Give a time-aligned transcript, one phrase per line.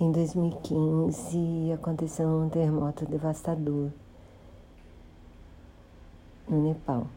[0.00, 3.90] Em 2015 aconteceu um terremoto devastador
[6.48, 7.08] no Nepal.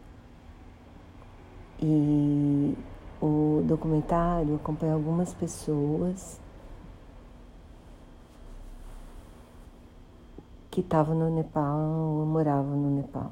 [1.80, 2.76] E
[3.22, 6.42] o documentário acompanha algumas pessoas
[10.72, 13.32] que estavam no Nepal ou moravam no Nepal.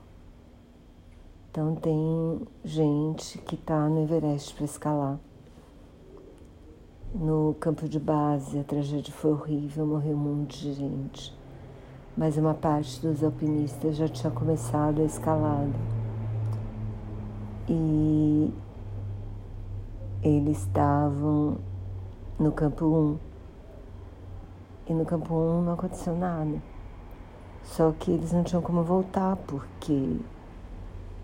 [1.50, 5.20] Então tem gente que está no Everest para escalar.
[7.12, 11.36] No campo de base a tragédia foi horrível, morreu um monte de gente.
[12.15, 15.74] Mas uma parte dos alpinistas já tinha começado a escalada.
[17.68, 18.54] E
[20.21, 21.57] eles estavam
[22.37, 23.18] no campo 1.
[24.92, 26.62] E no campo 1 não aconteceu nada.
[27.64, 30.15] Só que eles não tinham como voltar, porque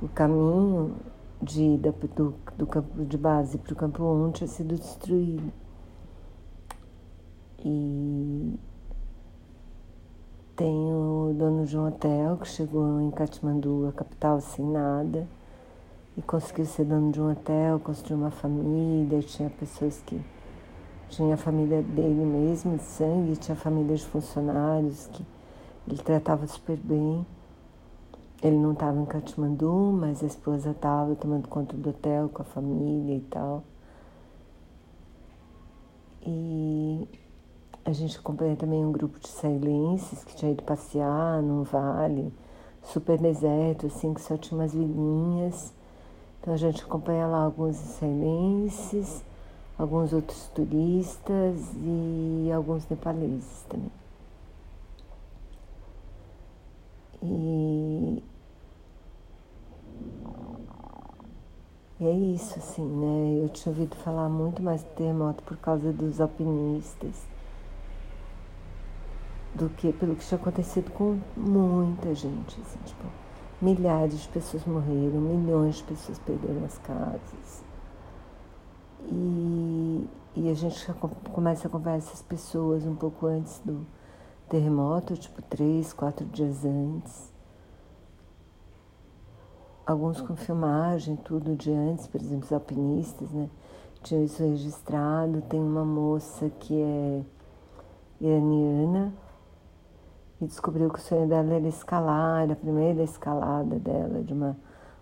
[0.02, 0.96] o caminho
[1.40, 5.65] de ida do, do campo de base para o campo 1 tinha sido destruído.
[7.68, 8.60] E
[10.56, 15.28] tem o dono de um hotel que chegou em Katmandu, a capital, sem nada,
[16.16, 20.22] e conseguiu ser dono de um hotel, construiu uma família, tinha pessoas que.
[21.10, 25.26] Tinha a família dele mesmo, de sangue, tinha família de funcionários que
[25.88, 27.26] ele tratava super bem.
[28.44, 32.46] Ele não estava em Katmandu, mas a esposa estava tomando conta do hotel com a
[32.46, 33.64] família e tal.
[36.26, 36.65] E
[37.86, 42.34] a gente acompanha também um grupo de israelenses que tinha ido passear num vale
[42.82, 45.72] super deserto, assim, que só tinha umas vilinhas.
[46.42, 49.24] Então a gente acompanha lá alguns israelenses,
[49.78, 53.92] alguns outros turistas e alguns nepaleses também.
[57.22, 58.24] E
[61.98, 63.44] E é isso, assim, né?
[63.44, 67.35] Eu tinha ouvido falar muito mais do terremoto por causa dos alpinistas
[69.56, 73.06] do que pelo que tinha acontecido com muita gente, assim, tipo,
[73.62, 77.64] milhares de pessoas morreram, milhões de pessoas perderam as casas.
[79.08, 80.94] E, e a gente
[81.32, 83.86] começa a acompanhar essas pessoas um pouco antes do
[84.50, 87.36] terremoto, tipo três, quatro dias antes
[89.86, 93.50] alguns com filmagem, tudo de antes, por exemplo, os alpinistas, né?
[94.02, 95.42] Tinham isso registrado.
[95.44, 97.24] Tem uma moça que é
[98.20, 99.14] iraniana
[100.42, 104.58] e descobriu que o sonho dela era escalar, a primeira escalada dela de uma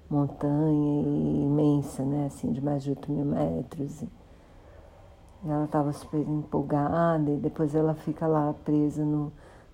[0.10, 1.02] montanha
[1.44, 2.28] imensa, né?
[2.28, 4.04] Assim, de mais de 8 mil metros.
[4.04, 9.34] E ela estava super empolgada e depois ela fica lá presa no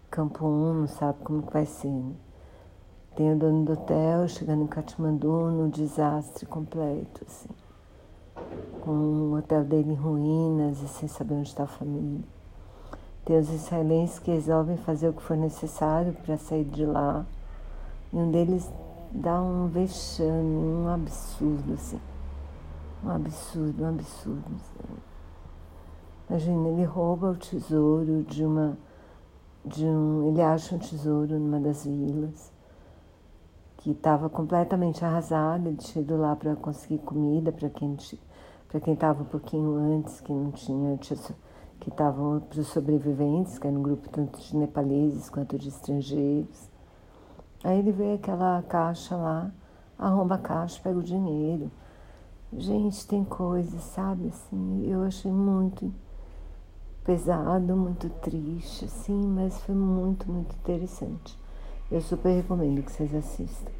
[0.10, 1.90] campo 1, não sabe como que vai ser.
[1.90, 2.14] Né?
[3.16, 7.50] Tem o dono do hotel chegando em Katmandu no desastre completo, assim.
[8.82, 12.39] Com o hotel dele em ruínas e sem saber onde está a família.
[13.30, 17.24] Tem os israelenses que resolvem fazer o que for necessário para sair de lá.
[18.12, 18.68] E um deles
[19.12, 22.00] dá um vexame, um absurdo, assim.
[23.04, 24.44] Um absurdo, um absurdo.
[24.48, 24.98] Assim.
[26.28, 28.76] Imagina, ele rouba o tesouro de uma.
[29.64, 32.52] De um, ele acha um tesouro numa das vilas
[33.78, 37.96] que estava completamente arrasada, ele chegou lá para conseguir comida para quem
[38.68, 40.98] para quem estava um pouquinho antes, que não tinha,
[41.80, 46.70] que estavam para os sobreviventes, que era um grupo tanto de nepaleses quanto de estrangeiros.
[47.64, 49.52] Aí ele vê aquela caixa lá,
[49.98, 51.72] arromba a caixa, pega o dinheiro.
[52.52, 55.94] Gente, tem coisas, sabe, assim, eu achei muito
[57.04, 61.38] pesado, muito triste, assim, mas foi muito, muito interessante.
[61.92, 63.79] Eu super recomendo que vocês assistam.